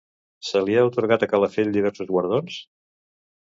Se 0.47 0.61
li 0.63 0.77
ha 0.77 0.85
atorgat 0.91 1.27
a 1.27 1.29
Calafell 1.35 1.71
diversos 1.77 2.11
guardons? 2.15 2.59